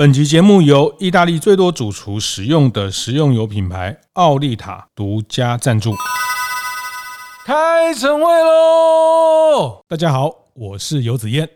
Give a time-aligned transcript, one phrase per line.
[0.00, 5.94] 本集节目由意大利最多主厨使用的食用油品牌奥利塔独家赞助。
[7.44, 9.84] 开晨会喽！
[9.86, 11.46] 大家好，我是游子燕。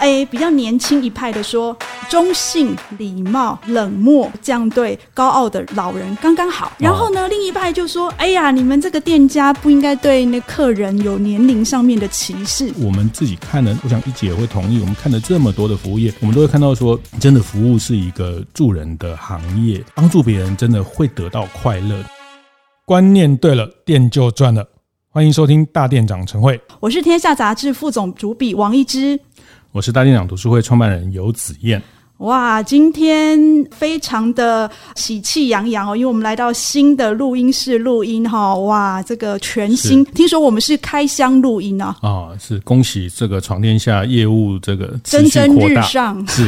[0.00, 1.78] 哎，比较年轻一派的说，
[2.08, 6.72] 中性、礼貌、冷漠，这样对高傲的老人刚刚好。
[6.78, 14.80] 然后呢，另一派就说：“哎呀，你们这个店家不应该对那客人有年龄上面的歧视。”我们自己看呢，我想一姐也会同意。
[14.80, 22.02] 我们看了这么多的服务业，我们都会看到说，真的服务是一个助人的行业，帮助别人真的会得到快乐。
[22.86, 24.66] 观念对了，店就赚了。
[25.10, 29.20] 欢迎收听大店长晨会，我是天下杂志副总主笔王一之。
[29.72, 31.82] 我是大店长读书会创办人游子彦。
[32.18, 33.38] 哇，今天
[33.70, 38.56] 非常的喜气洋洋哦，因为我们来到新的录音室录音哈。
[38.56, 41.96] 哇，这个全新，听说我们是开箱录音啊。
[42.02, 46.26] 啊，是恭喜这个闯天下业务这个蒸蒸日上。
[46.26, 46.44] 是。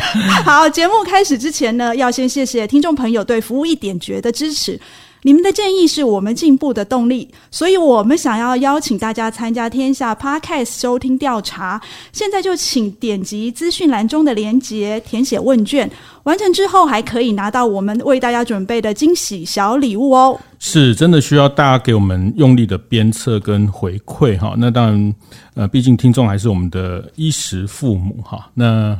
[0.44, 4.78] 好，节目开始之前呢，要先谢谢听众朋友对服务一点绝的支持。
[5.26, 11.80] 你们的建议是我们进步的动力，所以我们想要邀请大家参加天下 Podcast 收听调查。
[12.12, 15.90] 现在就请点击资讯栏中的连结，填写问卷，
[16.24, 20.38] 完成之后还可以拿到我们为大家准备的惊喜小礼物哦。
[20.58, 24.54] 是真的需要大家给我们用力的鞭策跟回馈哈。
[24.58, 25.14] 那当然，
[25.54, 28.50] 呃，毕竟听众还是我们的衣食父母哈。
[28.52, 28.94] 那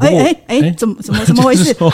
[0.00, 1.72] 哎哎哎，怎么怎么怎么回事？
[1.78, 1.90] 不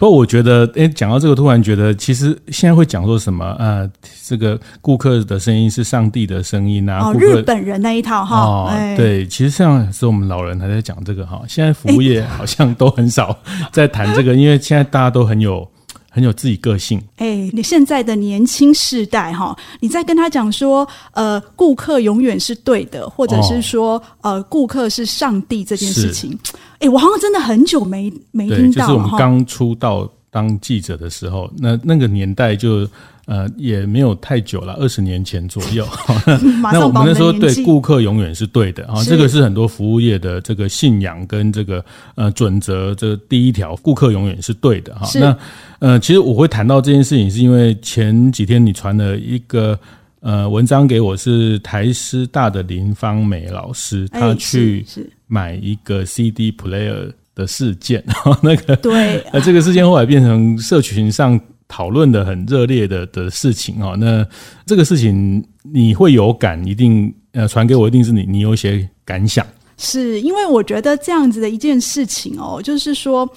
[0.00, 3.54] 过我觉得，哎，讲到这个，突然觉得，其实现在会讲说什么？
[3.58, 3.88] 呃，
[4.26, 7.08] 这个顾客的声音是上帝的声音啊！
[7.08, 8.36] 哦，日本人那一套哈。
[8.40, 11.40] 哦，对，其实像是我们老人还在讲这个哈。
[11.48, 13.36] 现在服务业好像都很少
[13.72, 15.68] 在谈这个，因为现在大家都很有。
[16.10, 17.00] 很有自己个性。
[17.16, 26.38] 哎，你现在的年轻世代哈，你在跟他讲说，呃，顾客永远是对的，或者是说，哦、呃，顾客是上帝这件事情，
[26.80, 28.86] 哎，我好像真的很久没没听到。
[28.86, 32.88] 就是我们刚出道当记者的时候，那那个年代就。
[33.28, 35.86] 呃，也没有太久了，二十年前左右。
[36.72, 42.94] 那我们那时候对顾客永远是对的啊，这个是很多服务业的这个信仰跟这个呃准则。
[42.94, 45.06] 这第一条，顾客永远是对的哈。
[45.20, 45.36] 那
[45.78, 49.78] 呃，其实我会谈到这件事情，是因为前几天你传了一个
[50.20, 54.86] 呃文章给我，是台师大的林芳美老师，她去
[55.26, 61.38] 买一个 CD player 的事件，然后那个对， 呃，这个事件后来变成社群上。
[61.68, 64.26] 讨论的很热烈的的事情哦，那
[64.64, 69.46] 这个事情你会有感，一定呃传给我，一定是你你有一些感想。
[69.76, 73.28] 是因为我觉得这样子的一件事情哦，就是说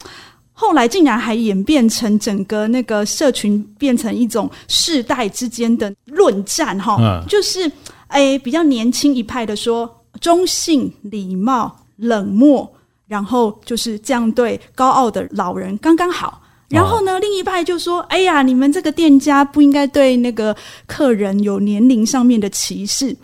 [0.53, 7.71] 后来竟然还演变成整个那个社群变成一种世代之间的论战哈，嗯、就是
[8.07, 12.67] 诶比较年轻一派的说中性、礼貌、冷漠，
[13.07, 16.40] 然后就是这样对高傲的老人刚刚好。
[16.71, 20.55] 然后呢，另一派就说：“哎呀，你们这个店家不应该对那个
[20.87, 23.15] 客人有年龄上面的歧视。”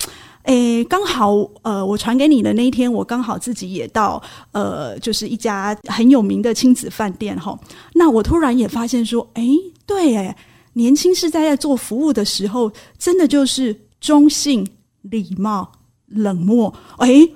[0.43, 4.21] 哎，刚好呃，我传给你的那一天，我刚好自己也到
[4.51, 7.57] 呃，就是一家很有名的亲子饭店哈。
[7.93, 9.43] 那我突然也发现说：“哎，
[9.85, 10.35] 对哎，
[10.73, 14.65] 年轻世代在做服务的时候，真的就是中性、
[15.01, 15.71] 礼貌、
[16.07, 17.27] 冷漠。”哎。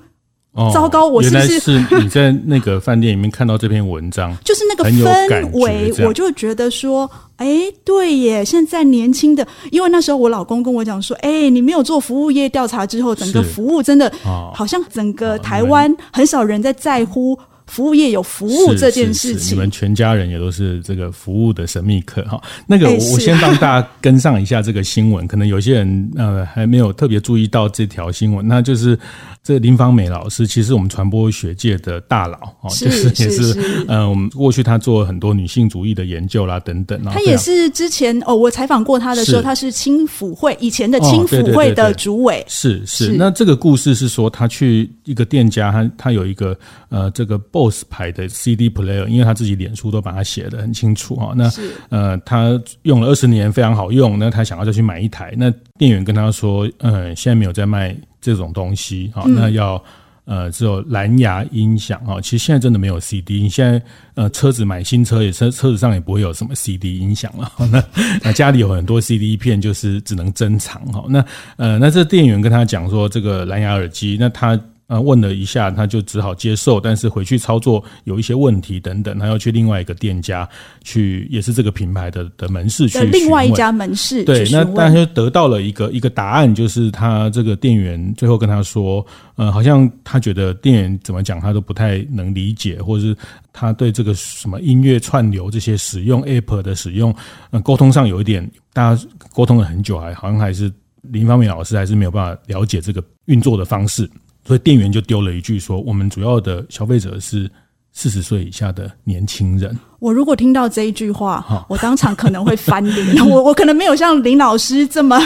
[0.54, 1.08] 哦，糟糕！
[1.08, 7.48] 我是不是，是你在那个饭店里面看到这篇文章， 就是那个氛围，我就觉得说，哎，
[7.86, 8.44] 对耶！
[8.44, 14.12] 现在年轻的，因为那时候我老公跟我讲说，哎，你没有做服务业调查之后，整个服务真的，
[14.54, 17.38] 好像整个台湾很少人在在乎。
[17.72, 22.38] 服务业有服务这件事情，你们全家人也都是这个服务的神秘客哈。
[22.68, 29.00] 那个，我我先帮大家跟上一下这个新闻，可能有些人呃还没有特别注意到这条新闻，那就是
[29.42, 37.02] 这个林芳美老师，其实我们传播学界的大佬哦，就是也是呃，我们过去他做很多女性主义的研究啦等等。
[37.06, 42.44] 他也是之前哦，我采访过他的时候，他是青辅会以前的青辅会的主委。
[42.50, 46.54] 是是，那这个故事是说他去一个店家，他他有一个
[46.90, 47.40] 呃这个。
[47.62, 51.34] BOSS 牌的 CD player，因为他自己脸书都把它写的很清楚哈。
[51.36, 51.52] 那
[51.90, 54.18] 呃，他用了二十年，非常好用。
[54.18, 59.26] 那他想要再去买一台，那店员跟他说，呃，现在没有在卖这种东西哈。
[59.28, 59.84] 那要
[60.26, 62.20] 呃，只有蓝牙音响哈。
[62.20, 63.80] 其实现在真的没有 CD，你现在
[64.16, 67.52] 呃，车子买新车也车车子上也不会有什么 CD 音响了。
[67.72, 67.84] 那
[68.24, 71.06] 那家里有很多 CD 片，就是只能珍藏哈。
[71.10, 71.24] 那
[71.58, 74.60] 呃，那这店员跟他讲说，这个蓝牙耳机，那他。
[74.92, 80.46] 呃，问了一下，他就只好接受，但是回去操作有一些问题等等，他要去另外一个店家
[80.84, 84.26] 去，也是这个品牌的的门市去另外一家门市。
[84.26, 89.06] 对，那但是得到了一个一个答案，就是他这个店员最后跟他说，
[89.38, 93.16] 呃，好像他觉得店员怎么讲他都不太能理解，或者是
[93.54, 97.16] 他对这个什么音乐串流这些使用 App 的使用，
[97.52, 100.70] 呃，沟通上有一点，大家沟通了很久，还好像还是
[101.04, 104.06] 林方明老师还是没有办法了解这个运作的方式。
[104.52, 107.50] 所以店员就丢了一句说：“我们主要的消费者是
[107.94, 113.26] 四十岁以下的年轻人。”我如果听到这一句话， 我当场可能会翻脸。
[113.26, 115.18] 我我可能没有像林老师这么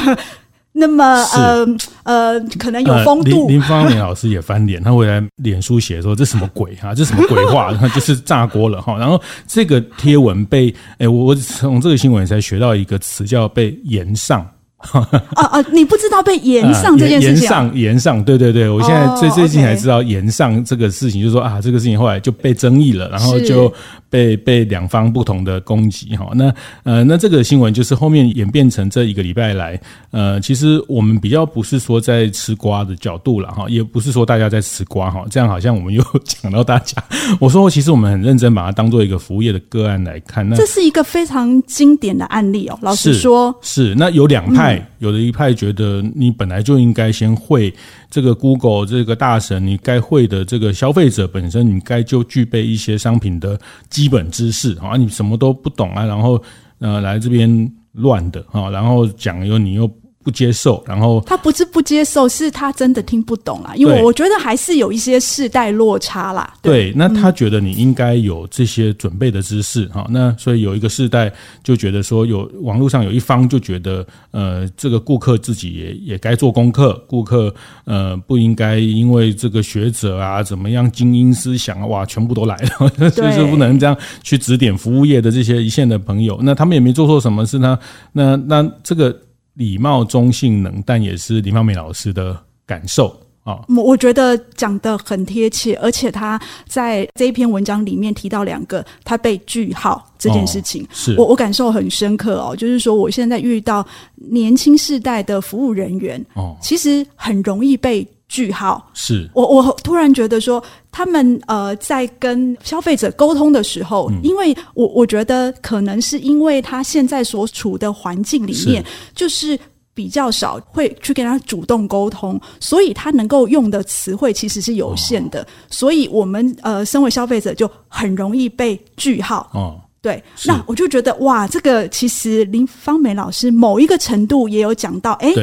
[0.73, 1.65] 那么呃
[2.03, 3.31] 呃，可能有风度。
[3.31, 6.93] 呃、林林芳美老师也翻脸，他回来脸书写说：“这什么鬼啊？
[6.93, 7.73] 这什么鬼话？
[7.95, 14.47] 就是炸锅了哈！”然后这个贴文被哎，我我从这个新闻才学到一个词叫被延上。
[14.91, 15.61] 啊啊！
[15.71, 17.39] 你不知道被延上这件事情、啊？
[17.39, 23.71] 炎上，延上，对对对，我现在最最近才知道延上这个事情，就是说啊，这个事情后来就被争议了，然后就
[24.15, 26.29] 被被两方不同的攻击哈。
[26.33, 26.53] 那
[26.83, 29.77] 呃，那这个新闻就是后面演变成这一个礼拜来，
[30.11, 37.03] 呃，其实我们比较不是说在吃瓜的角度了哈，也不是说大家在吃瓜哈，这样好像我们又讲到大家。
[37.41, 42.79] 我说其实我们很认真把它当做一个服务业的个案来看，那这是一个非常经典的案例哦。
[42.81, 44.77] 老实说，是，是那有两派。
[44.77, 47.71] 嗯有的一派觉得你本来就应该先会
[48.15, 53.59] 这个 Google 这个大神，你该会的这个消费者本身，你该就具备一些商品的
[53.89, 56.41] 基本知识啊，你什么都不懂啊，然后
[56.79, 59.91] 呃来这边乱的啊，然后讲又你又。
[60.25, 63.75] 不接受，然后他不是不接受，是他真的听不懂啊。
[63.75, 66.51] 因为我觉得还是有一些世代落差啦。
[66.63, 70.13] 对，对那他觉得你应该有这些准备的知识哈、嗯。
[70.13, 71.31] 那所以有一个世代
[71.63, 86.39] 就觉得说，有网络上有一方就觉得，呃，这个顾客自己也也该做功课，顾客呃不应该因为这个学者啊怎么样精英思想啊哇全部都来了，所以说不能这样去指点服务业的这些一线的朋友。
[86.41, 87.77] 那他们也没做错什么事呢？
[88.11, 89.15] 那那这个。
[89.55, 93.07] 礼貌、中性、冷淡，也是林芳美老师的感受
[93.43, 93.65] 啊。
[93.67, 102.55] 我我觉得讲的很贴切，而且他在这一篇文章里面提到两个，他被句号这件事情，是我我感受很深刻哦。
[102.55, 103.85] 就是说，我现在遇到
[104.15, 108.07] 年轻世代的服务人员，哦，其实很容易被。
[108.35, 108.85] 句号。
[108.93, 109.29] 是。
[109.33, 110.61] 我，我突然觉得说，
[110.91, 118.83] 他们呃在跟消费者沟通的时候，嗯、因为我我觉得可能是因为他现在所处的环境里面，
[119.15, 119.57] 就是
[119.93, 129.79] 比较少会去跟他主动沟通，所以他能够用的词汇其实是有限的，哦、所以我们呃身为消费者就很容易被句号哦。
[130.01, 135.33] 对，那我就觉得哇，这个其实林芳美老师某一个程度也有讲到，哎。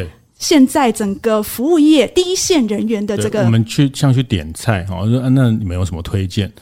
[0.42, 6.52] 现在整个服务业第一线人员的这个，我们去像去点菜哈，我说那你们有什么推荐？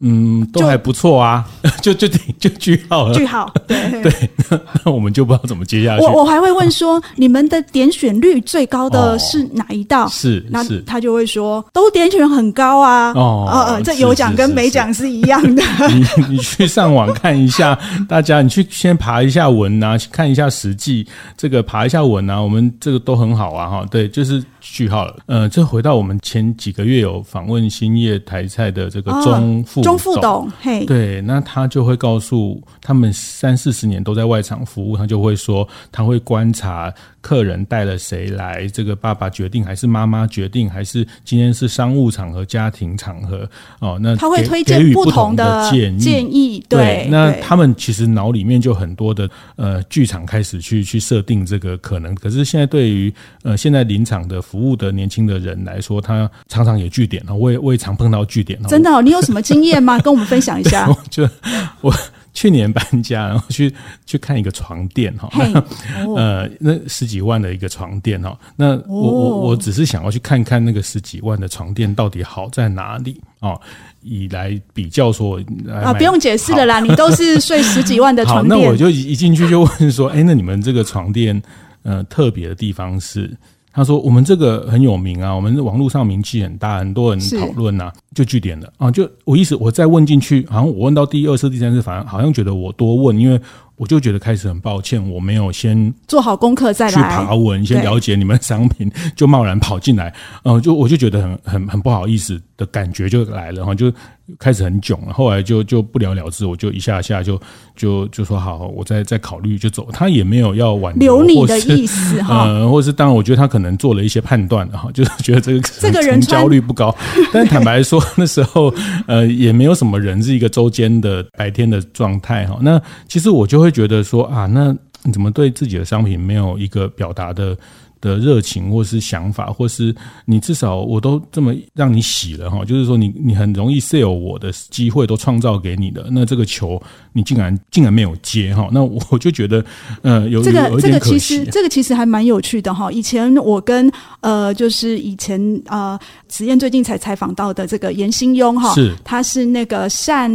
[0.00, 1.44] 嗯，都还不错啊，
[1.82, 4.12] 就就就，就句号了，句号，对 对
[4.48, 6.04] 那，那我们就不知道怎么接下去。
[6.04, 10.06] 我我还会问说，你们的点选率最高的是哪一道？
[10.06, 13.12] 哦、是，那他就会说都点选很高啊。
[13.14, 15.62] 哦，呃，这有奖跟没奖是一样的。
[15.88, 17.76] 你你去上网看一下，
[18.08, 21.04] 大家你去先爬一下文啊，看一下实际
[21.36, 23.86] 这个爬一下文啊，我们这个都很好啊哈。
[23.90, 24.40] 对，就是。
[24.70, 36.92] 句号了，呃，这回到我们前几个月有访问兴业台菜的这个中副钟副董，嘿，对，那他就会告诉他们三四十年都在外场服务，他就会说他会观察。
[37.28, 38.66] 客人带了谁来？
[38.68, 40.66] 这个爸爸决定还是妈妈决定？
[40.70, 43.46] 还是今天是商务场合、家庭场合？
[43.80, 45.98] 哦，那他会推荐不同的建议。
[45.98, 52.14] 建议对，对，那他们其实脑里面就很多的呃剧场开始去去设定这个可能。
[52.14, 57.34] 可是现在对于呃现在临场的服务的年轻的人来说，他常常也据点了。
[57.34, 58.58] 我也我也常碰到据点。
[58.68, 59.98] 真的，哦，你有什么经验吗？
[59.98, 60.88] 跟我们分享一下。
[61.10, 61.28] 就
[61.82, 61.92] 我。
[62.38, 63.74] 去年搬家，然后 去
[64.06, 65.28] 去看一个床垫哈。
[66.16, 73.60] 呃，那十几万的一个床垫哈，那我我我只是想要去看看那个十几万的床垫到底好在哪里哦，
[74.02, 81.42] 以来比较说啊，不用解释了啦，你都是睡十几万的 床垫，那我就一进去就问说，哎，那你们这个床垫
[81.82, 83.36] 呃特别的地方是？
[83.72, 88.90] 他说：“我们这个很有名啊，我们网络上名气很大，很多人讨论呐，就据点了啊。
[88.90, 93.40] 就我意思，我再问进去，好像我问到第二次、第三次，反而好像觉得我多问，因为
[93.76, 102.40] 我就觉得开始很抱歉，我没有先做好功课再来去爬文，先了解你们商品，就贸然跑进来，嗯，就我就觉得很很很不好意思。
[102.58, 103.90] 的感觉就来了哈，就
[104.38, 105.12] 开始很囧了。
[105.14, 107.40] 后来就就不了了之，我就一下下就
[107.74, 109.88] 就就说好，我再再考虑就走。
[109.92, 116.94] 他也没有要挽留你的意思哈， 呃，或是当然，我觉得他可能做了一些判断哈，就是觉得这个这个人焦虑不高。
[117.32, 118.74] 但坦白说， 那时候
[119.06, 122.58] 呃也没有什么人是一个周间的白天的状态哈。
[122.60, 127.56] 那其实我就会觉得说啊，那你怎么对自己的商品没有一个表达的？
[128.00, 136.80] 的热情，或是想法，或是你至少我都这么让你洗了哈，就是说你你很容易 sell 我的机会都创造给你的，那这个球
[137.12, 139.64] 你竟然 竟然没有接哈，那我 就觉得
[140.02, 142.90] 呃有这个有这个其实这个其实还蛮有趣的哈。
[142.92, 143.90] 以前我跟
[144.20, 150.30] 呃就是以前呃子燕最近才采访到的这个严新庸哈，是他是那个善。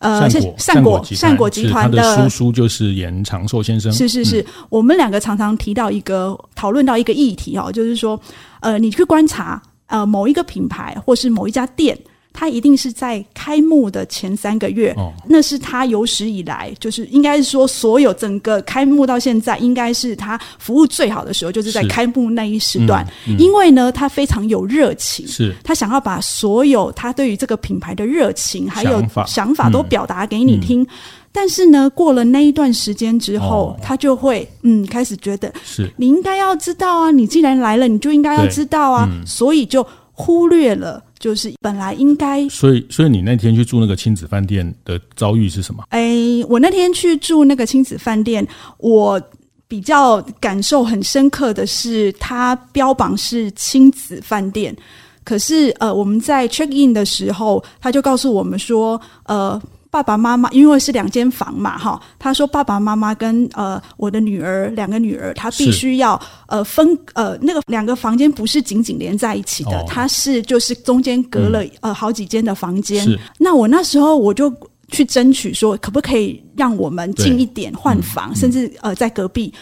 [0.00, 3.92] 呃，善果善果善果集团的叔叔就是严长寿先生。
[3.92, 8.20] 是是是，嗯、我们两个常常提到一个讨论到一个议题哦，就是说，
[8.60, 11.96] 呃，你去观察呃某一个品牌或是某一家店。
[12.32, 23.02] 它一定是在开幕的前三个月，哦、那是他有史以来，就是应该是说，所有整个开幕到现在，应该是他服务最好的时候，就是在开幕那一时段。
[23.26, 25.54] 嗯嗯、因为呢，他非常有热情，是。
[25.64, 29.70] 他想要把所有他对于这个品牌的热情还有想法。
[29.70, 30.84] 都表达给你听。
[31.30, 35.88] 但是呢，过了那一段时间之后，哦、他就会嗯开始觉得，是。
[35.96, 41.00] 你应该要知道啊，你既然来了，你就应该要知道啊，嗯、所以就忽略了。
[41.20, 45.84] 就是本来应该，所以所以你那天去住那个亲子饭店的遭遇是什么？
[45.90, 46.10] 哎，
[46.48, 48.44] 我那天去住那个亲子饭店，
[48.78, 49.22] 我
[49.68, 54.76] 比较感受很深刻的是，它标榜是亲子饭店，
[55.22, 59.62] 可是呃，我们在 check in 的时候，他就告诉我们说，呃。
[59.90, 73.04] 爸爸妈妈因为是两间房嘛，哈，他说爸爸妈妈跟呃我的女儿两个女儿，他必须要呃分呃那个两个房间不是紧紧连在一起的，哦、它是就是中间隔了、嗯、呃好几间的房间。
[73.36, 74.52] 那我那时候我就
[74.92, 79.52] 去争取说，可不可以让我们近一点换房，嗯、甚至呃在隔壁，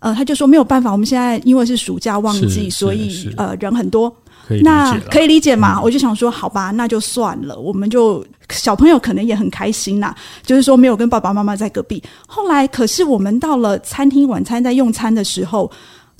[0.00, 4.14] 呃他就说没有办法，我们现在因为是暑假旺季，所以呃人很多。
[4.48, 5.78] 可那可以理解嘛？
[5.78, 7.58] 嗯、我就想说，好吧，那就算了。
[7.58, 12.02] 我们就小朋友可能也很开心啦，就是说没有跟爸爸妈妈在隔壁。
[12.26, 15.70] 后来，可是我们到了餐厅晚餐在用餐的时候，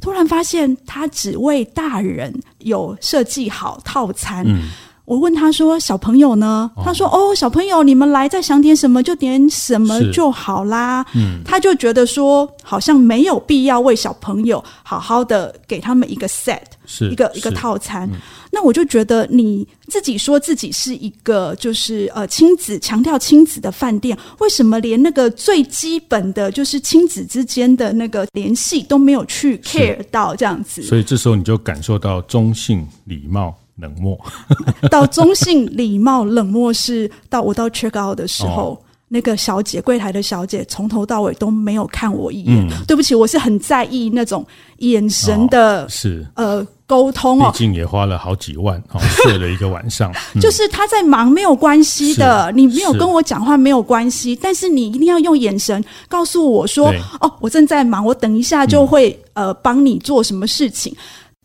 [0.02, 4.44] 突然发现他只为大人有设计好套餐。
[4.46, 4.68] 嗯
[5.08, 18.08] 我问他说：“小朋友呢？”他说：“哦，小朋友，你们来再想点什么就点什么就好啦。”嗯，他就觉得说，好像没有必要为小朋友好好的给他们一个 set，是一个一个套餐。
[18.10, 18.16] 嗯、
[18.50, 30.82] 那我就觉得你自己说自己是一个就是呃亲子强调亲子的饭店，为什么连那个最基本的就是亲子之间的那个联系都没有去 care 到这样子？
[30.82, 33.54] 所以这时候你就感受到中性礼貌。
[33.80, 34.18] 冷漠
[34.90, 42.68] 到中性礼貌，冷漠是到我到 check out 的时候，哦、那个小姐柜台的小姐从头到尾都没有看我一眼。
[42.68, 44.46] 嗯、对不起，我是很在意那种
[44.78, 47.50] 眼神的，哦、是呃沟通哦。
[47.50, 50.12] 毕竟也花了好几万哦， 睡了一个晚上。
[50.34, 60.94] 嗯、就是他在忙没有关系的，你没有跟我讲话没有关系，但是你一定要用眼神告诉我说哦，我正在忙，我等一下就会、嗯、呃帮你做什么事情。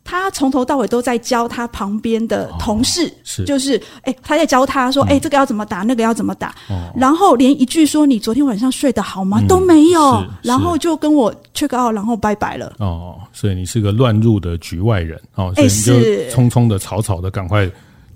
[0.03, 3.45] 他从头到尾都在教他旁边的同事，哦、是。
[3.45, 5.15] 就是哎、欸，他在教他说，哎、嗯。
[5.15, 12.73] 欸，这个要怎么打，那个要怎么打，哦、然后连一句说你昨天晚上睡得好吗、嗯、都没有，然后就跟我 check out，然后拜拜了。
[12.79, 15.17] 哦，所以你是个乱入的局外人。
[15.35, 15.93] 哦，所以你就
[16.35, 17.69] 匆匆的、草草的，赶快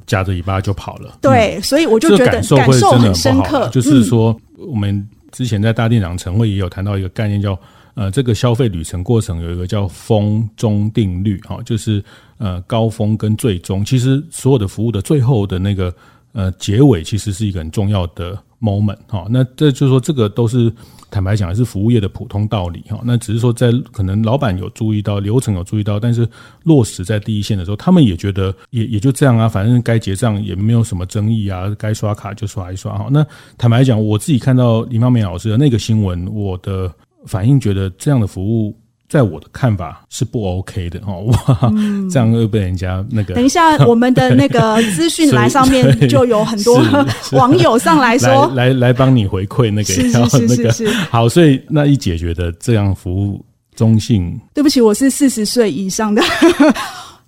[0.06, 1.18] 夹着尾巴就跑了。
[1.22, 3.70] 对，嗯、所以我就觉得感受会真的很深刻。
[3.70, 7.58] 就是说，我们之前在大店长晨会也有谈到一个概念叫。
[7.98, 12.02] 呃，这个消费旅程过程有一个叫峰终定律，哈，就是
[12.38, 15.92] 呃高峰跟最终，其实所有的服务的最后的那个
[16.34, 19.26] 呃结尾，其实是一个很重要的 moment，哈。
[19.32, 20.72] 那这就是说，这个都是
[21.10, 23.02] 坦白讲，还是服务业的普通道理，哈。
[23.04, 26.30] 那只是说，在可能老板有注意到，流程有注意到，但是
[26.62, 33.08] 落实在第一线的时候，他们也觉得也也就这样啊，反正该结账也没有什么争议啊，该刷卡就刷一刷，哈。
[33.10, 33.26] 那
[33.58, 36.94] 坦白讲，我自己看到林芳美老师的那个新闻，我的。
[37.28, 38.76] 反应觉得这样的服务，
[39.10, 43.36] 在我的看法是不 OK 的哦，哇，嗯、这样会被人家那个。
[43.36, 46.82] 等一下， 我们的那个资讯栏上面 就有很多
[47.32, 50.88] 网友上来说，来来来帮你回馈那个，是是是是是。
[51.10, 54.38] 好，所以那一解决的这样服务中性。
[54.54, 56.22] 对不起，我是四十岁以上的。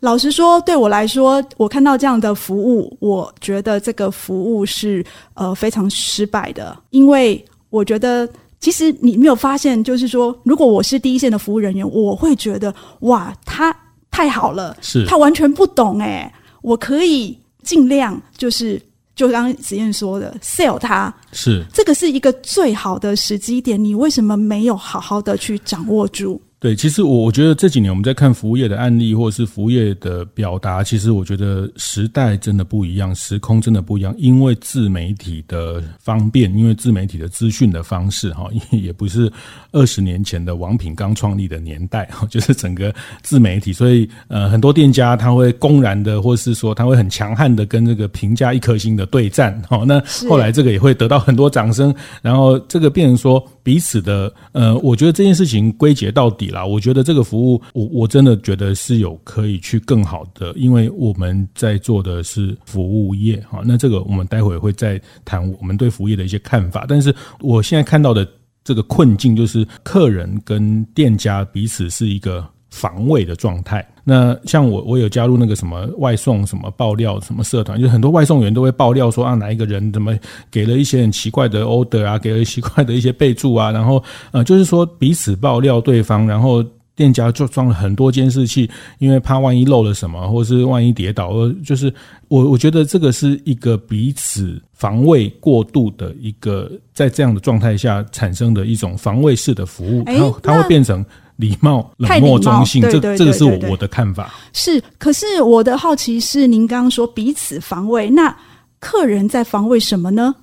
[0.01, 5.01] 老实说，对我来说，我看到这样的服务，我觉得这个服务是
[5.33, 8.27] 呃非常失败的，因为我觉得。
[8.59, 13.75] 其实你没有发现，就是说，如果我是第一线的服务人员，我会觉得哇，他
[14.11, 18.81] 太好了，是，他完全不懂诶，我可以尽量就是。
[19.15, 26.41] 就刚刚子燕说的，sell 它是这个是一个最好的时机点，你为什么没有好好的去掌握住？
[26.61, 34.13] 对，其实我我觉得这几年我们在看服务业的案例，或者是服务业的表达，其实我觉得时代真的不一样，时空真的不一样。
[34.17, 39.31] 因为自媒体的方便，因为自媒体的资讯的方式，哈，也不是
[39.71, 56.49] 二十年前的王品刚创立的年代，哈，就是整个自媒体，所以呃，很多店家他会公然的，或是说他会很强悍的跟这个评价一颗星的对战，哈，那后来这个也会得到很多掌声，然后这个变成说彼此的，呃，我觉得这件事情归结到底。
[56.49, 63.61] 啦，我觉得这个服务，我我真的觉得是有可以去更好的，因为我们在做的是服务业哈。
[63.63, 66.83] 那这个我们待会会再谈我们对服务业的一些看法。
[66.87, 68.27] 但是我现在看到的
[68.63, 73.85] 这个困境，就是客人跟店家彼此是一个防卫的状态。
[74.03, 80.17] 那像我，我有加入那个什么外送什么爆料什么社团，就很多外送员都会爆料说啊，哪一个人怎么
[80.49, 86.63] 给了一些很奇怪的 order 啊，给了奇怪的一些备注啊， 然后呃，就是说彼此爆料对方，然后
[86.95, 91.93] 店家就装了很多监视器，因为怕万一漏了什么，或是万一跌倒，就是
[92.29, 101.05] 我我觉得这个是一个彼此防卫过度的一个，在这样的状态下产生的一种防卫式的服务，它它会变成。
[101.39, 104.33] 礼貌、冷漠、中性，这这个是我我的看法。
[104.51, 108.35] 是，可是我的好奇是，您刚刚说彼此防卫，那
[108.81, 110.35] 客人在防卫什么呢？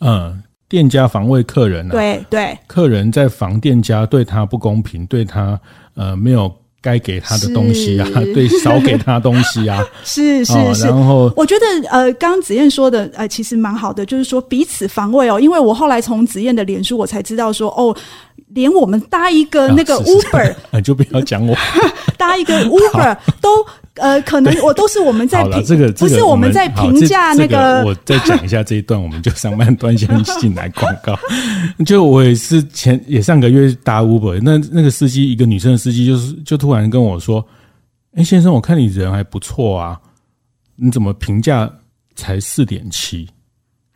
[0.00, 5.56] 嗯，店家防卫客人啊，对对，客人在防店家对他不公平，对他
[5.94, 10.88] 呃没有该给他的东西啊， 对少给他东西啊， 是是是。
[10.88, 17.96] 然后我觉得呃，刚刚子燕说的呃，其实蛮好的，就是说彼此防卫哦，因为我后来从子燕的脸书我才知道说哦。
[18.54, 21.54] 连我们搭一个那个 Uber， 啊、是是就不要讲我
[22.16, 23.48] 搭一个 Uber 都
[23.96, 27.46] 呃，可能我都是我们在评这个，不是我们在评价那个。
[27.46, 30.08] 这个、我再讲一下这一段，我们就上半段先
[30.40, 31.16] 进来广告。
[31.86, 37.44] 就我也是前也上个月搭 Uber，那那个司机一个女生的司机，就是就突然跟我说
[38.14, 39.96] ：“哎、欸，先生，我看你人还不错啊，
[40.74, 41.70] 你怎么评价
[42.16, 43.28] 才四点七？”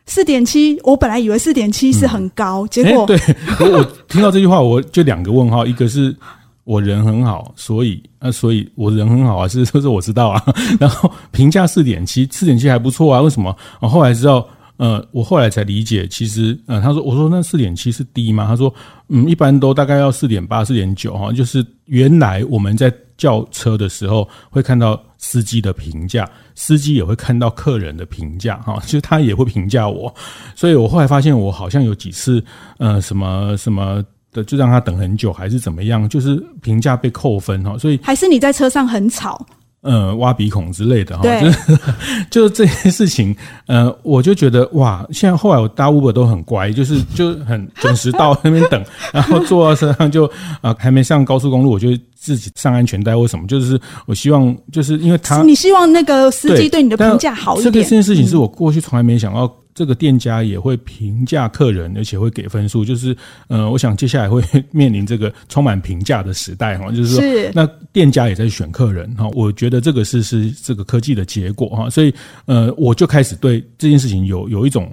[0.08, 6.16] 四点七，我本来以为四点七是很高，嗯、结果、欸、对我，我听到这句话，我就两个问号，一个是
[6.64, 10.42] 我人很好，所以啊，所以我人很好啊，是说是我知道啊，
[10.80, 13.54] 然后评价四点七，四点七还不错啊，为什么？
[13.80, 14.48] 我后来知道，
[14.78, 18.46] 呃，我后来才理解，其实，呃，他说，我说那四点七是低吗？
[18.48, 18.72] 他说，
[19.10, 24.99] 嗯，一般都大概要四点八、四点九哈，就是原来我们在叫车的时候会看到。
[25.19, 30.13] 司机的评价，司机也会看到客人的评价，哈，其实他也会评价我，
[30.54, 32.43] 所以我后来发现我好像有几次，
[32.78, 34.02] 呃，什么什么
[34.33, 39.45] 的，就让他等很久，还是怎么样，就是评价被扣分，哈，所以还是你在车上很吵。
[39.80, 41.78] 呃，挖鼻孔之类的哈，就是
[42.30, 43.34] 就是这些事情，
[43.67, 50.26] 呃，我就觉得哇，现在后来我搭 Uber 都很乖，就是 就很准时到那边等，然后坐到车上就
[50.60, 57.64] 啊、呃，还没上高速公路，我就自己上安全带或什么，就是我希望就是因为他，你希望那个司机对你的评价好一点。
[57.73, 59.50] 这个这件事情是我过去从来没想到。
[59.78, 62.84] 这个店家也会评价客人，而且会给分数。
[62.84, 66.91] 就是，呃，我想接下来会 面临这个充满评价的时代哈。
[66.91, 69.28] 就是说，是那店家也在选客人哈。
[69.34, 71.88] 我觉得这个是是这个科技的结果哈。
[71.88, 72.12] 所以，
[72.47, 74.91] 呃，我就开始对这件事情有有一种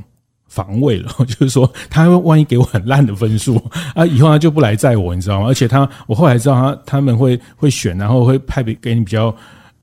[0.48, 1.12] 防卫了。
[1.26, 3.60] 就是说，他万一给我很烂的分数
[3.95, 5.48] 啊，以后他就不来载我，你知道吗？
[5.48, 9.36] 而且他，我后来知道他他们会会选，然后会派给给你比较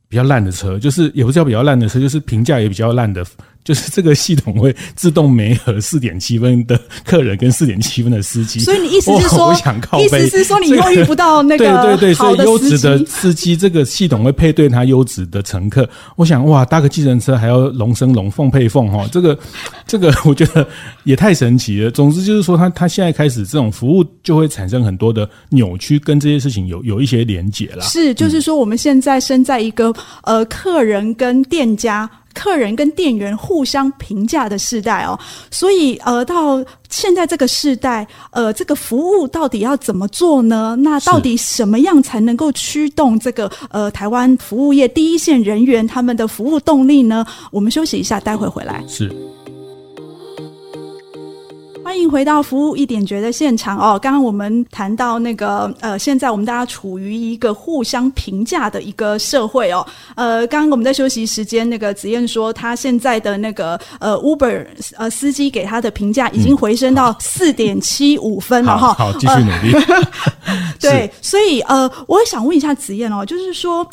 [0.08, 3.26] 比较烂的车，就是也不是叫比较烂的车，就是评价也比较烂的。
[3.64, 15.88] 就是这个系统会自动媒合四点七分的客人跟四点七分的司机，所以你意思是说，我想靠，意思是说你又遇不到那个对对对，所以优质的司机，这个系统会配对他优质的乘客。
[16.16, 19.38] 我想哇，搭个计程车还要龙生龙，凤配凤哈，这个
[19.86, 20.66] 这个 我觉得
[21.04, 21.90] 也太神奇了。
[21.90, 27.82] 总之就是说，他他现在开始这种服务就会产生很多的扭曲，跟这些事情有有一些连结了。
[27.82, 29.94] 是，就是说我们现在身在一个
[30.24, 32.10] 呃，客人跟店家。
[32.34, 35.18] 客人跟店员互相评价的时代哦，
[35.50, 40.76] 所以呃，到现在这个时代，呃，这个服务到底要怎么做呢？
[40.80, 47.26] 那到底什么样才能够驱动这个呃台湾服务业第一线人员他们的服务动力呢？
[47.50, 48.82] 我们休息一下，待会回来。
[48.88, 49.10] 是。
[51.84, 53.98] 欢迎回到服务一点觉的现场哦。
[53.98, 59.84] 刚刚我们谈到那个呃，现在我们大家处于一个互相评价的一个社会哦。
[60.14, 64.66] 呃，刚刚我们在休息时间，那个子燕说，他现在的那个呃 Uber
[64.96, 68.94] 呃司机给他的评价已经回升到四点七五分了哈。
[68.94, 69.84] 好，继续努力。
[70.80, 73.86] 对， 所以呃，我也想问一下子燕哦，就是说。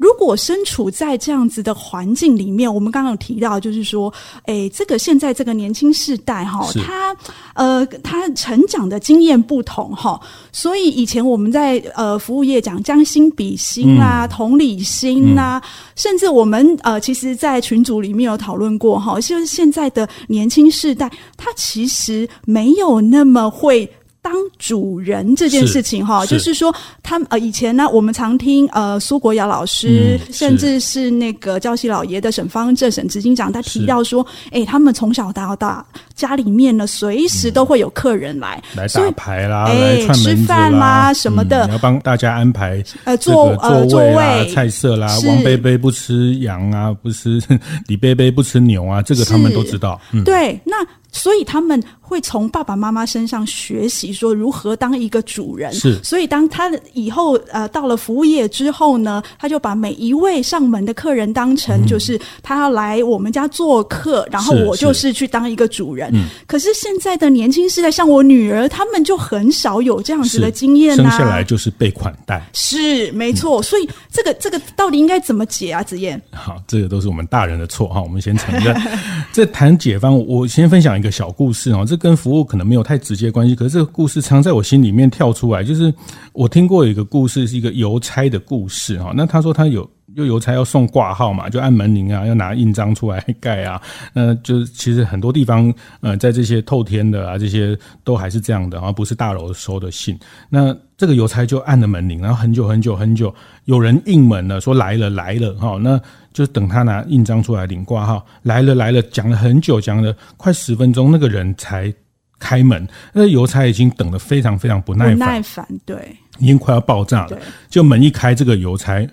[0.00, 4.10] 如果身处在这样子的环境里面，我们刚刚有提到，就是说，
[4.46, 7.14] 哎，这个现在这个年轻世代哈，他
[7.52, 10.18] 呃，他成长的经验不同哈，
[10.52, 23.86] 所以以前我们在呃服务业讲将心比心啦、啊嗯、同理心呐、啊，嗯、甚至我们呃，其实，在群组里面有讨论过哈，就是现在的年轻世代，他其实没有那么会。
[24.22, 45.26] 当主人这件事情哈，就是说，他呃以前呢，我们常听呃苏国尧老师，嗯、甚至是那个教习老爷的沈方正沈执行长，他提到说，哎、欸，他们从小到大家里面呢，随时都会有客人来、嗯、来打牌啦，哎、欸，吃饭啦什么的，你要帮大家安排呃座呃座位菜色啦，是。
[45.28, 47.40] 王贝贝不吃羊啊，不吃
[47.88, 49.98] 李贝贝不吃牛啊，这个他们都知道。
[50.10, 50.76] 是嗯、对，那。
[51.12, 55.72] 所以他们会从爸爸妈妈身上学习说如何当一个主人。
[55.72, 66.10] 是，所以当他以后呃到了服务业之后呢，他就把每一位上门的客人当成就是他要来我们家做客，嗯、然后我就是去当一个主人。
[66.12, 70.96] 嗯、可是现在的年轻世代，像我女儿，他们就很少有这样子的经验、啊。
[70.96, 72.44] 生下来就是被款待。
[72.54, 73.62] 是，没错。
[73.62, 75.82] 所以这个这个到底应该怎么解啊？
[75.82, 76.20] 子燕。
[76.32, 78.76] 好，这个都是我们大人的错哈，我们先承认。
[79.32, 85.64] 这谈解方，我先分享一个小故事哦，这跟服务可能没有太直接关系，可是这个故事常在我心里面跳出来。
[85.64, 85.92] 就是
[86.32, 89.12] 我听过一个故事，是一个邮差的故事哈。
[89.16, 93.80] 那他说他有有邮差要送挂号嘛，就按门铃啊，要拿印章出来盖啊。
[94.12, 100.18] 那就是其实很多地方呃，在这些透天的啊，这些都还是这样的啊，不是大楼收的信。
[100.48, 103.34] 那这个邮差就按了门铃，然后很久很久很久，
[103.64, 105.78] 有人应门了，说来了来了哈。
[105.80, 105.98] 那
[106.32, 111.92] 就等他拿印章出来领挂号，来了来了，讲了很久，讲了快十分钟，那个人才
[112.38, 112.86] 开门。
[113.12, 117.30] 那邮差已经等得非常非常不耐烦，不耐烦，对，已经快要爆炸了。
[117.30, 117.38] 对
[117.68, 119.04] 就门一开，这个邮差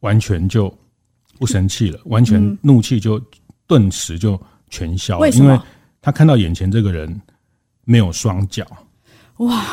[0.00, 0.72] 完全就
[1.38, 3.18] 不生气了，完全怒气就
[3.66, 5.58] 顿时就全消了，因为
[6.02, 7.20] 他看到眼前这个人
[7.84, 8.66] 没有双脚。
[9.38, 9.64] 哇，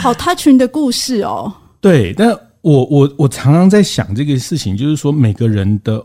[0.00, 1.52] 好 touching 的故事哦。
[1.82, 2.38] 对，但。
[2.60, 6.04] 我我我常常在想这个事情，就是说每个人的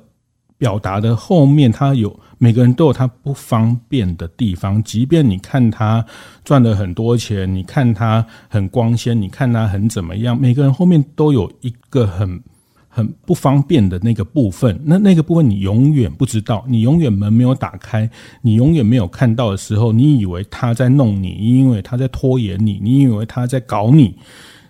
[0.57, 4.81] 表达的后面，他有每个人都有他不方便的地方。
[4.83, 6.05] 即便你看他
[6.45, 12.41] 赚了很多钱，你看他很光鲜，你看他很怎么样，每个人后面都有一个很
[12.87, 14.79] 很不方便的那个部分。
[14.85, 18.09] 那那个部分你永远不知道，你永远门没有打开，
[18.41, 24.15] 你永远没有看到的时候，你以为他在弄你，你以为他在拖延你，你以为他在搞你，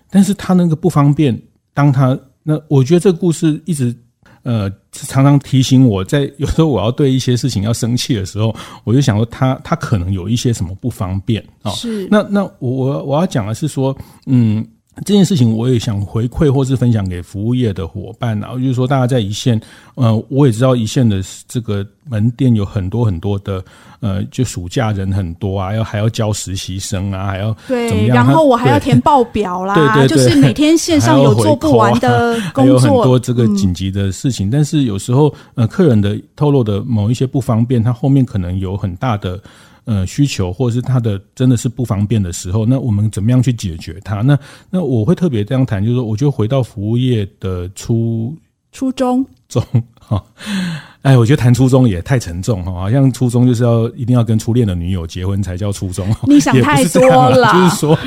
[0.10, 1.40] 但是他那个不方便。
[1.74, 3.96] 当他那，我觉得这个故事一直
[4.44, 11.72] 呃常常提醒我在有时候我要对一些事情要生气的时候，我就想说他他可能有一些什么不方便啊。
[11.72, 12.08] 是。
[12.12, 14.66] 那那我我我要讲的是说，嗯，
[15.06, 19.60] 这件事情我也想回馈或是分享给服务业的伙伴啊，就是说大家在一线，
[19.96, 23.64] 呃，我也知道一线的这个门店有很多很多的。
[24.00, 28.06] 呃，就暑假人很多啊，要还要教实习生啊，还要对？
[28.08, 34.50] 然后我还要填报表啦， 对对对， 就是每天线上有做不完的工作， 还有很多这个紧急的事情。
[34.50, 39.42] 嗯、但是有时候，呃，客人的透露的某一些不方便，他后面可能有很大的
[39.86, 44.22] 呃需求，或者是他的真的是不方便的时候，那我们怎么样去解决它？
[44.22, 44.38] 那
[44.70, 48.36] 那我会特别这样谈，就是说，我就回到服务业的初
[48.72, 49.64] 初衷中
[50.00, 50.24] 哈。
[51.04, 56.08] 哎，我觉得谈初衷也太沉重哈，好像初衷就是要一定要跟初恋的女友结婚才叫初衷。
[56.28, 58.00] 你想太多了，就是说，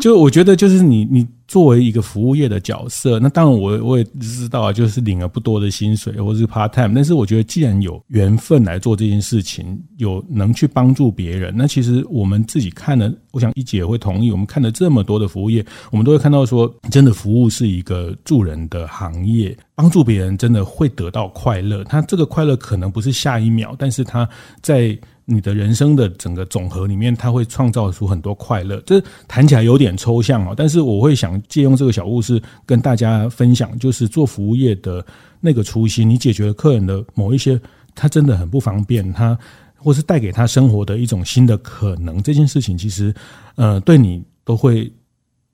[0.00, 1.26] 就我觉得就是你你。
[1.54, 24.28] 作为一个服务业的角色，那当然我我也知道啊，就是领了不多的薪水或者是 part time，但是我觉得既然有缘分来做这件事情，有能去帮助别人，那其实我们自己看了，我想一姐会同意，我们看了这么多的服务业，我们都会看到说，真的服务是一个助人的行业，帮助别人真的会得到快乐，他这个快乐可能不是下一秒，但是他
[24.60, 24.98] 在。
[25.26, 28.82] 你的人生的整个总和里面，它会创造出很多快乐。
[28.86, 35.04] 这谈起来有点抽象哦，但是我会想借用这个小故事跟大家分享，就是做服务业的
[35.40, 37.60] 那个初心，你解决了客人的某一些
[37.94, 39.38] 他真的很不方便，他
[39.76, 43.14] 或是带给他生活的一种新的可能，这件事情其实
[43.56, 44.92] 呃对你都会。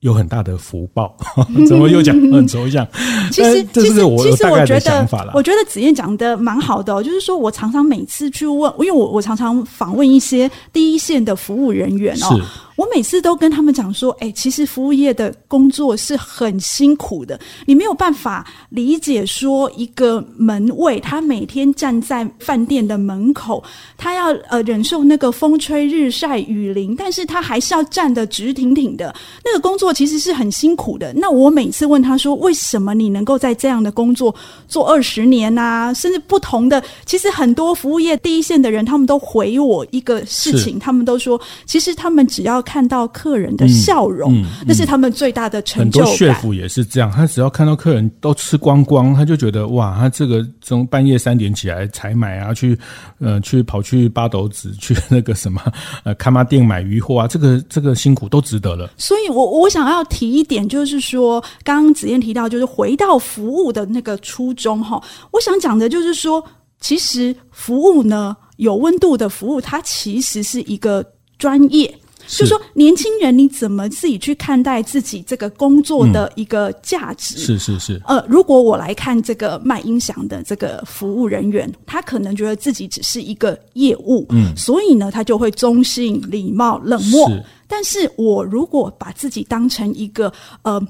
[0.01, 1.15] 有很大的福报，
[1.67, 2.85] 怎么又讲很抽象？
[3.31, 3.89] 其实，其实，
[4.29, 7.01] 其实我觉得，我觉得子燕讲的蛮好的哦。
[7.01, 12.39] 就是说我常常每次去问，因为我我常常访问一些第一线的服务人员哦。
[12.81, 23.63] 我每次都跟他们讲说，哎，其实服务业的工作是很辛苦的，你没有办法理解说一个门卫他每天站在饭店的门口，
[23.97, 29.13] 他要呃忍受那个风吹日晒雨淋，但是他还是要站得直挺挺的，
[29.45, 31.13] 那个工作其实是很辛苦的。
[31.13, 34.33] 那我每次问他说，为什么你能够在这样的工作
[34.67, 46.07] 做二十年啊，甚至不同的，其实很多服务业第一线的人，他们都回我一个事情，他们都说，其实他们只要看到客人的笑容，嗯嗯、那是他们最大的成就感。
[46.07, 52.79] 很多血府也是这样，他只要看到客人都吃光光，他就觉得哇，他这个从半夜三点起来采买啊，去
[53.19, 55.61] 呃去跑去八斗子去那个什么
[56.05, 58.89] 呃柑仔店买鱼货啊，这个这个辛苦都值得了。
[58.95, 66.41] 所以我我想要提一点，就是说，刚刚子燕提到，就是回到服务的那个初衷哈，我想讲的就是说，
[66.79, 71.05] 其实服务呢，有温度的服务，它其实是一个
[71.37, 71.93] 专业。
[72.27, 77.35] 就是说，年轻人，你怎么自己去看待自己这个工作的一个价值？
[77.35, 78.01] 嗯、是是是。
[78.05, 87.29] 呃，如果我来看这个卖音响的这个服务人员，他可能觉得自己只是一个业务，嗯，所以呢，他就会中性、礼貌、冷漠。
[87.29, 87.43] 是。
[87.67, 90.31] 但是我如果把自己当成一个
[90.63, 90.81] 呃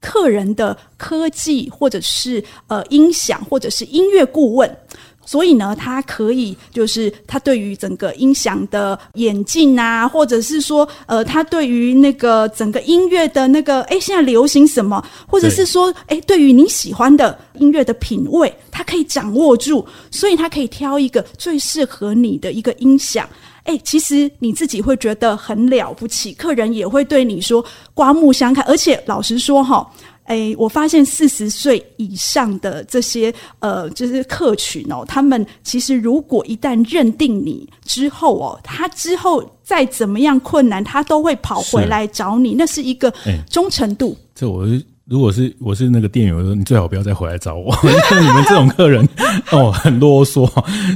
[0.00, 4.76] 客人的科技，或者是呃音响，或者是音乐顾问。
[5.24, 23.28] 所以呢，他可以就是他对于整个音响的演进啊，或者是说，呃，他对于那个整个音乐的那个，哎，现在流行什么，或者是说，哎，对于你喜欢的音乐的品味，他可以掌握住，所以他可以挑一个最适合你的一个音响。
[23.64, 29.88] 哎，其实你自己会觉得很了不起，客人也会对你说刮目相看，而且老实说哈。
[30.32, 43.12] 哎，我发现四十岁以上的这些呃，就是客群哦，他们其实如果一旦认定你之后哦，他之后再怎么样困难，他都会跑回来找你，是那是一个
[43.50, 44.16] 忠诚度。
[44.34, 44.66] 这我
[45.04, 49.06] 如果是我是那个店员，我说你最好不要再回来找我， 因为你们这种客人
[49.52, 50.50] 哦很啰嗦。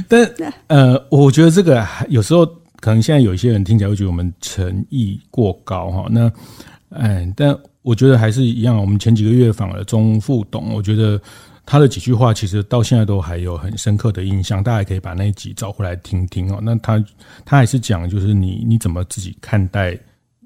[0.07, 0.27] 但
[0.65, 2.43] 呃，我觉得这个有时候
[2.79, 6.07] 可能现在有一些人听起来会觉得我们诚意过高哈。
[6.09, 6.31] 那
[6.89, 7.55] 哎，但。
[7.87, 8.77] 我觉得还是一样。
[8.77, 11.17] 我们前几个月访了钟副董，我觉得
[11.65, 14.61] 他的几句话其实到现在都还有很深刻的印象。
[14.61, 16.59] 大家可以把那一集找回来听听哦。
[16.61, 17.01] 那他
[17.45, 19.97] 他还是讲，就是你你怎么自己看待？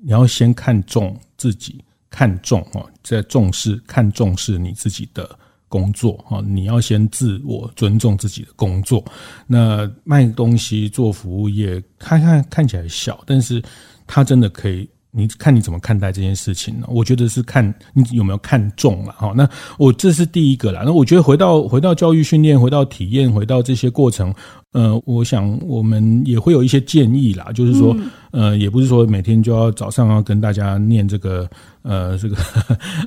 [0.03, 5.27] 你要先看重自己，看重哦，在重视看重视你自己的
[5.67, 6.43] 工作哈。
[6.45, 9.03] 你要先自我尊重自己的工作。
[9.47, 13.59] 那卖东西做服务业，看看看起来小，但是
[14.05, 14.87] 他真的可以。
[15.13, 16.87] 你看你怎么看待这件事情呢？
[16.89, 17.61] 我觉得是看
[17.93, 19.33] 你有没有看中了哈。
[19.35, 19.47] 那
[19.77, 20.83] 我这是第一个啦。
[20.85, 24.33] 那我觉得回到回到教育训练，回到体验，回到这些过程，
[24.71, 27.51] 呃，我想我们也会有一些建议啦。
[27.53, 27.93] 就是说，
[28.31, 31.45] 呃，也不是说每天就要早上要跟大家念这个
[31.81, 32.37] 呃这个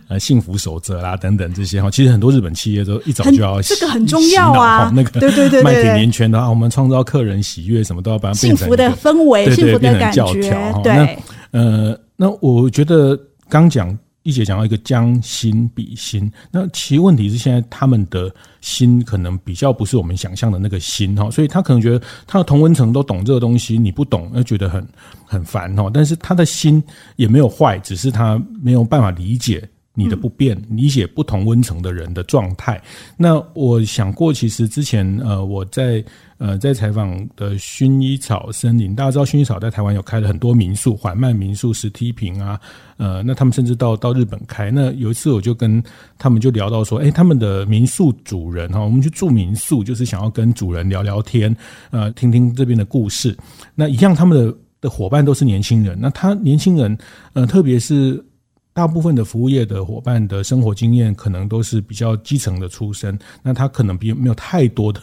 [0.09, 1.90] 呃幸福守则啦等等这些哈。
[1.90, 4.93] 其实很多日本企业都一早就要这个很重要啊。
[4.95, 11.19] 那个对对对，麦田连圈的话，我们创造客人喜悦，什么都要把它变成幸福的氛围，幸福的感觉，对。
[11.55, 13.17] 呃，那我觉得
[13.49, 18.29] 刚讲一姐讲到一个将心比心，那其实问题是现在他们的
[18.61, 24.85] 心可能比较不是我们想象的那个心哈，所以他可能觉得他的同温层都懂这个东西，你不懂，那觉得很
[25.25, 26.83] 很烦哈，但是他的心
[27.14, 29.62] 也没有坏，只是他没有办法理解
[29.94, 32.83] 你的不便，理解不同温层的人的状态。
[33.16, 36.04] 那我想过，其实之前呃我在。
[36.37, 42.61] 呃，在采访的薰衣草森林，大家知道薰衣草在台湾有开了很多民宿，缓慢民宿、石梯坪啊，
[42.98, 44.70] 呃，那他们甚至到到日本开。
[44.70, 45.83] 那有一次我就跟
[46.18, 51.57] 他们就聊到说，哎，他们的民宿主人哈，我们去住民宿就是想要跟主人聊聊天，
[51.92, 53.35] 呃，听听这边的故事。
[53.74, 56.98] 那一样，他们的的伙伴都是年轻人，那他年轻人，
[57.33, 58.22] 呃，特别是。
[58.75, 65.01] 大部分的服务业的伙伴的生活经验可能都是比较基层的出身，那他可能比没有太多的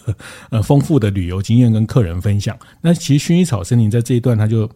[0.50, 2.60] 呃丰富的旅游经验跟客人分享。
[2.82, 4.70] 那其实薰衣草森林在这一段，他就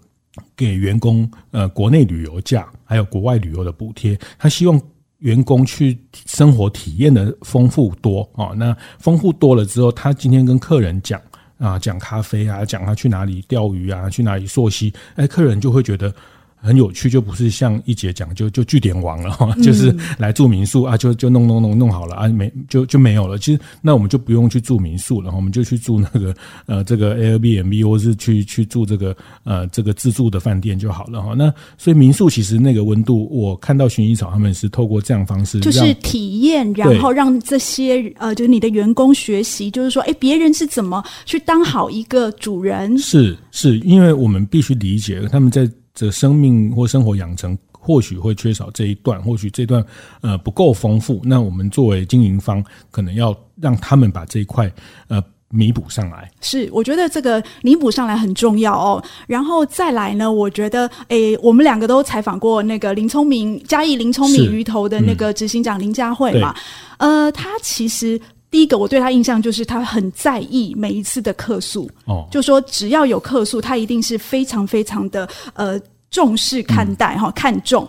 [0.55, 4.81] 给员工呃国内旅游价还有国外旅游的补贴，他希望
[5.17, 8.55] 员工去生活体验的丰富多啊。
[8.55, 11.21] 那丰富多了之后，他今天跟客人讲
[11.57, 16.15] 啊，讲咖啡啊，讲他去哪里钓鱼啊，去哪里溯溪，哎，客人就会觉得。
[16.65, 23.37] 很有趣，就不是像一姐讲，就就据点王了哈，就是来住民宿啊，就就弄弄弄弄好了啊，没就就没有了。
[23.37, 31.35] 其实那我们就不用去住民宿了，我们就去住那个 呃这个 Airbnb 或是去去住这个呃这个自助的饭店就好了哈。
[31.37, 42.97] 那所以民宿其实那个温度，我看到薰衣草他们是透过这样方式，就是体验，然后让这些呃就是你的员工学习，就是说，哎，别人是怎么去当好一个主人？
[42.97, 45.69] 是是，因为我们必须理解他们在。
[45.95, 49.83] 这生命或生活养成或许会缺少这一段，或许这段
[50.21, 51.19] 呃不够丰富。
[51.23, 54.71] 那我们作为经营方，可能要让他们把这一块
[55.07, 55.23] 呃。
[55.49, 59.01] 弥补上来是，我觉得这个弥补上来很重要哦。
[59.25, 66.53] 然后再来呢，我觉得，诶，我们两个都采访过那个林聪明嘉义林聪明鱼头的那个执行长林佳慧嘛。
[66.97, 68.19] 呃，他其实
[68.55, 75.77] 第一个我对他印象就是他很在意每一次的客诉哦，就说只要有客诉，他一定是非常非常的呃
[76.09, 77.85] 重视看待哈、嗯，看重。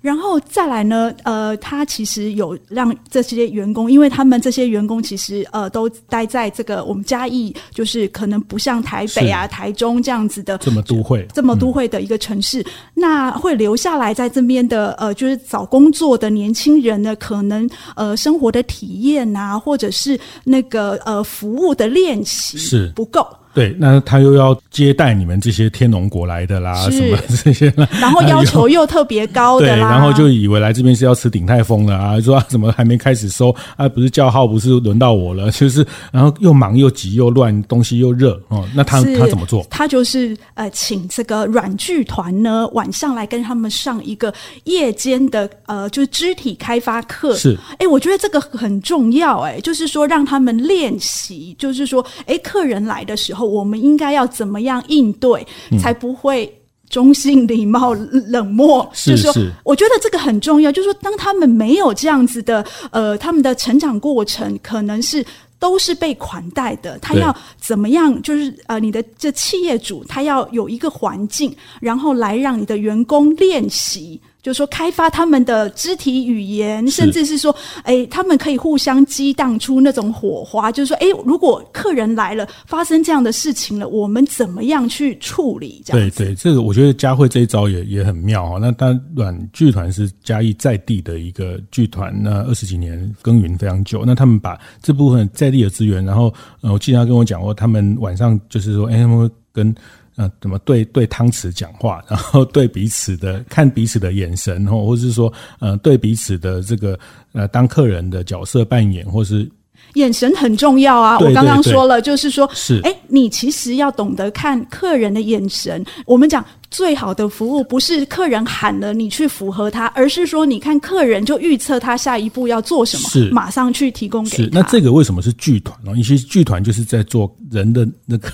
[0.00, 22.92] 然后再来呢，呃，他其实有让这些员工，因为他们这些员工其实呃都待在这个我们嘉义，就是可能不像台北啊、台中这样子的这么都会、这么都会的一个城市，嗯、那会留下来在这边的呃，就是找工作的年轻人呢，可能呃生活的体验啊，或者是那个呃服务的练习是。
[22.94, 23.26] 不够。
[23.54, 33.88] 对，那他又要接待你们这些天龙国来的啦，什么这些， 然后要求又特别高的啦，对，然后就以为来这边是要吃鼎泰丰的啊，说怎么还没开始收啊？
[33.88, 38.64] 不是叫号，不是轮到我了， 就是然后又忙又急又乱，东西又热哦。
[38.74, 39.66] 那他他怎么做？
[39.70, 44.32] 他就是呃，请这个软剧团呢，晚上来跟他们上一个
[44.64, 47.34] 夜间的呃，就是肢体开发课。
[47.34, 53.37] 是，哎，我觉得这个很重要，哎，就是说让他们练习，就是说，哎，客人来的时候。
[53.46, 55.46] 我们应该要怎么样应对，
[55.80, 56.52] 才不会
[56.88, 58.88] 中性、礼貌、冷漠？
[58.92, 60.72] 是是，就是说，我觉得这个很重要。
[60.72, 65.24] 就是说，当他们没有这样子的，呃，他们的成长过程可能是
[65.58, 66.98] 都是被款待的。
[67.00, 68.20] 他要怎么样？
[68.22, 74.20] 就是呃，你的这企业主他要有一个环境，然后来让你的员工练习。
[74.48, 80.72] 就是说，开发他们的肢体语言，甚至是说，哎，他们可以互相激荡出那种火花。
[80.72, 85.82] 就是说，哎，如果客人来了，发生这样的事情了，我们怎么样去处理？
[85.84, 88.56] 这样对对，这个我觉得佳慧这一招也也很妙哈。
[88.58, 94.02] 那当然，软剧团是嘉义在地的一个剧团，那二十几年耕耘非常久。
[94.06, 96.32] 那他们把这部分在地的资源，然后
[96.62, 99.74] 呃，我记得他跟我讲过，他们晚上就是说，哎，他们会跟。
[100.18, 106.98] 呃，怎么对对汤匙讲话，然后对彼此的看彼此的眼神，或或者是说，呃，对彼此的这个
[107.32, 109.50] 呃，当客人的角色扮演，或是。
[109.94, 111.18] 眼神很重要啊！
[111.18, 115.82] 我刚刚说了，就是说，是哎，你其实要懂得看客人的眼神。
[116.04, 124.60] 我们讲最好的服务，不是客人喊了你去符合他，而是说你看客人就预测他下一步要做什么，是马上去提供给他。
[124.60, 125.92] 那这个为什么是剧团呢？
[125.96, 128.28] 因为剧团就是在做人的那个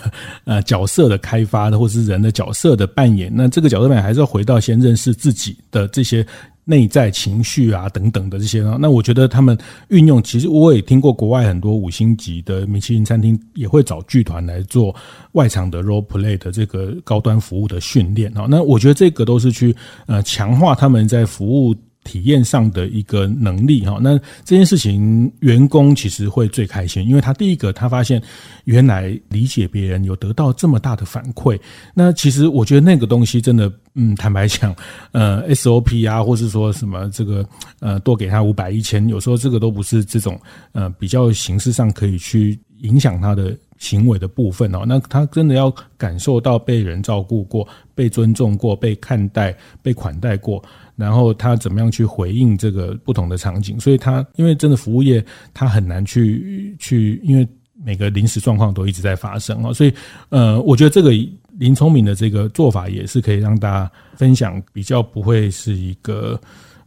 [0.45, 3.33] 呃角色的开发的，或是人的角色的扮演。
[3.35, 6.27] 那这个角色扮演还是要回到先认识自己的这些。
[6.65, 9.57] 内在情绪啊，等等的这些呢，那我觉得他们
[9.89, 14.95] 运用，其实我也听过国外很多五星级的米其林餐厅也会找剧团来做
[15.33, 18.47] 外场的 role play 的这个高端服务的训练啊。
[18.49, 19.75] 那我觉得这个都是去
[20.07, 21.75] 呃强化他们在服务。
[22.05, 28.23] 体验上的一个能力哈，那这件事情员工其实会最开心，因为他第一个他发现
[28.65, 31.59] 原来理解别人有得到这么大的反馈。
[31.95, 34.75] 那其实我觉得那个东西真的，嗯，坦白讲，
[35.13, 37.45] 呃，SOP 啊，或是说什么这个
[37.81, 40.39] 呃多给他五百一千，有时候这个都不是这种
[40.73, 44.85] 呃比较形式上可以去影响他的行为的部分哦。
[44.87, 50.63] 那他真的要感受到被人照顾过、被尊重过、被看待、被款待过。
[50.97, 53.79] 然后他怎么样去回应这个不同的场景？
[53.81, 57.47] 所以他因为真的服务业，他很难去去，因为
[57.83, 59.73] 每个临时状况都一直在发生啊。
[59.73, 59.93] 所以
[60.29, 61.11] 呃，我觉得这个
[61.59, 66.41] 林聪明的这个做法也是可以让大家分享，比较不会是一个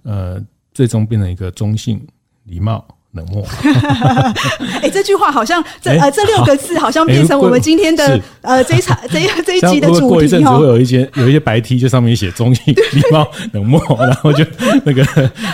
[0.03, 0.41] 呃，
[0.73, 2.01] 最终变成一个中性
[2.43, 2.87] 礼貌。
[3.17, 3.43] 冷漠。
[4.80, 10.08] 哎、欸，这句话好像这呃这六个字好像变成我们今天的、欸、呃这一场这一这一集的主题哦。
[10.08, 14.45] 过一阵子会有一些有一些白 T，就上面写中性礼貌冷漠，然后就
[14.86, 15.03] 那个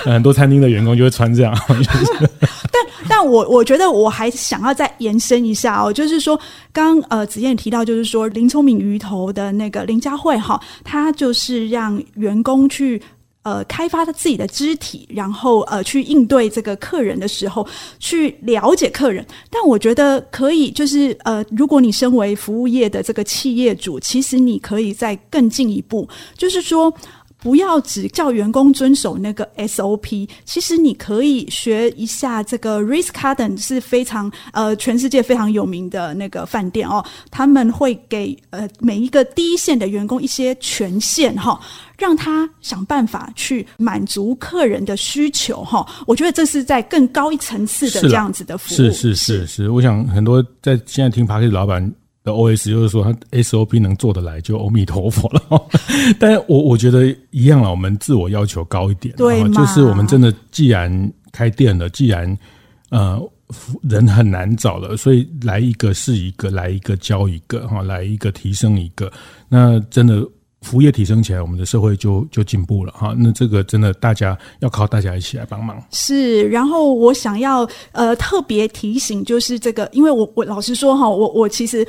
[0.04, 1.58] 很多餐厅的员工就会穿这样。
[2.72, 6.40] 但但我我觉得我还想要再延伸一下哦，就是说
[6.72, 13.02] 刚呃子燕提到，就是说林聪明鱼头的那个林佳慧哈，他就是让员工去。
[13.44, 17.66] 呃，开发他自己的肢体，然后呃，去应对这个客人的时候，
[18.00, 19.26] 去了解客人。
[19.50, 26.94] 但我觉得可以，就是呃，如果你身为服务业的这个企业主，其实你可以再更进一步，就是说。
[27.44, 41.60] 不要只叫员工遵守那个 SOP，其实你可以学一下这个 Ritz Carlton 是非常呃全世界非常有名的那个饭店哦，他们会给呃每一个第一线的员工一些权限哈，
[41.98, 45.86] 让他想办法去满足客人的需求哈。
[46.08, 48.78] 我觉得这是在更高一层次的这样子的服务。
[48.78, 51.94] 是是是是，是，我想很多在现在听 Podcast 的老板。
[52.24, 55.42] 的 OS 就是说，他 SOP 能做得来就阿弥陀佛了。
[56.20, 62.38] 但是我我觉得一样了，我们自我要求高一点，对，就是我们真的既然开店了，既然
[62.90, 63.20] 呃
[63.82, 69.12] 人很难找了，所以来一个是一个，来一个教一个哈，来一个提升一个，
[69.50, 70.26] 那真的。
[70.64, 73.14] 服务业提升起来，我们的社会就就进步了哈。
[73.18, 75.80] 那这个真的，大家要靠大家一起来帮忙。
[75.92, 81.86] 是，然后我想要呃特别提醒，就是这个，因为我我老实说哈，我我其实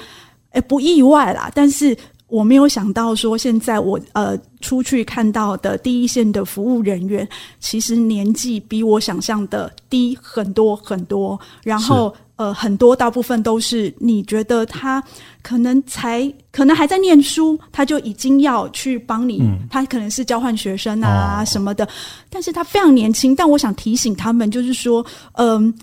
[0.50, 1.96] 诶不意外啦，但是
[2.28, 7.28] 我没有想到说，现在我呃出去看到的第一线的服务人员，
[7.60, 12.14] 其实年纪比我想象的低很多很多，然后。
[12.36, 15.00] 呃，很多大部分都是你觉得他
[15.40, 21.88] 可能才可能还在念书，他就已经要去帮你，嗯、他可能是交换学生啊什么的，哦、
[22.28, 23.36] 但是他非常年轻。
[23.36, 25.66] 但我想提醒他们，就是说，嗯。
[25.68, 25.74] 呃，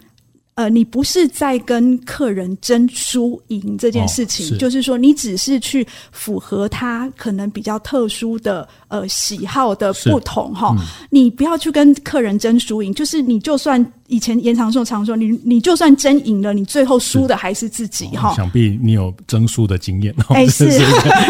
[0.70, 10.76] 你不是在跟客人争输赢这件事情，哦、是就是说，你只是去符合他可能比较特殊的呃喜好的不同哈。
[10.78, 18.32] 嗯、你不要去跟客人争输赢，就是你就算以前严长寿常说，你你就算争赢了，你最后输的还是自己哈。
[18.32, 20.68] 哦、想必你有争输的经验，哎， 是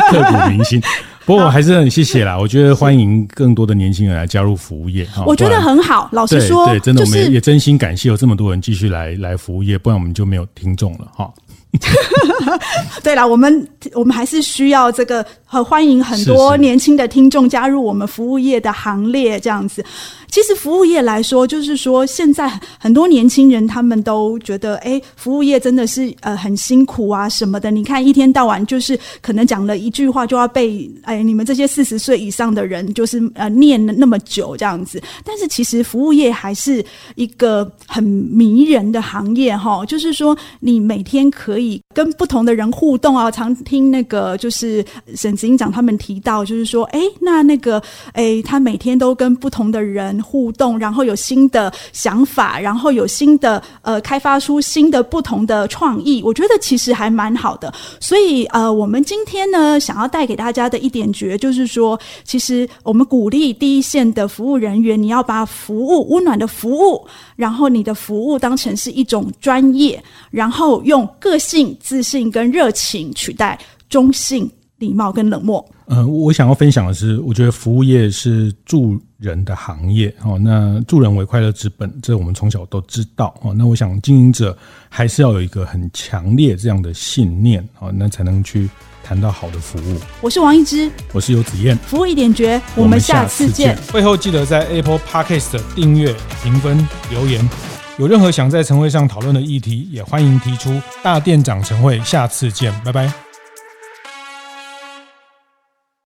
[0.09, 0.81] 刻骨铭心。
[1.25, 5.07] 不过我还是很谢谢啦，我觉得欢迎更多的年轻人来加入服务业。
[5.25, 11.31] 我觉得很好，老实说，对，真的，我们也真心感谢有这么多人继续来来服务业，不然我们就没有听众了哈。
[13.03, 19.83] 对了，我们我们还是需要这个，很欢迎很多年轻的听众加入我们服务业的行列，这样子。
[20.27, 22.49] 其实服务业来说，就是说现在
[22.79, 27.69] 很多年轻人他们都觉得，哎，服务业真的是呃很辛苦啊什么的。
[27.69, 35.01] 你看一天到晚就是可能讲了一句话就要被哎你们这些四十岁以上的人就是呃念了那么久这样子。
[35.25, 36.83] 但是其实服务业还是
[37.15, 41.60] 一个很迷人的行业哈，就是说你每天可以
[41.93, 43.29] 跟不同的人互动啊。
[43.29, 44.83] 常听那个就是
[45.15, 47.81] 沈子英长他们提到，就是说，哎，那那个
[48.13, 50.21] 哎他每天都跟不同的人。
[50.21, 57.73] 互动，然后有新的想法，然后有新的呃，开发出新的不同的创意，我觉得其实还蛮好的。
[57.99, 67.05] 所以呃，我们今天呢，想要带给大家的一点诀，就是说，其实我们鼓励第一线的服务人员，你要把服务温暖的服务，
[67.41, 75.67] 然后你的服务当成是一种专业，然后用个性、自信跟热情取代中性、礼貌跟冷漠。
[75.87, 80.37] 呃，我想要分享的是，我觉得服务业是助人的行业哦。
[80.37, 83.55] 那助人为快乐之本，这我们从小都知道哦。
[83.55, 84.55] 那我想经营者
[84.87, 88.69] 还是要有一个很强烈这样的信念哦，那才能去
[89.11, 89.97] 谈到好的服务。
[90.21, 93.77] 我是王一之，我是游子燕，服务一点绝，我们下次见。
[93.91, 97.49] 会后记得在 Apple Podcast 订阅、评分、留言。
[97.97, 100.81] 有任何想在晨会上讨论的议题，也欢迎提出。
[101.03, 103.30] 大店长晨会，下次见，拜拜。